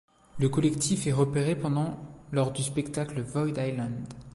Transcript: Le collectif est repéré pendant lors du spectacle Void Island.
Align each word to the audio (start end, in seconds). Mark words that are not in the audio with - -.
Le 0.39 0.49
collectif 0.49 1.05
est 1.05 1.11
repéré 1.11 1.55
pendant 1.55 1.99
lors 2.31 2.51
du 2.51 2.63
spectacle 2.63 3.21
Void 3.21 3.49
Island. 3.61 4.03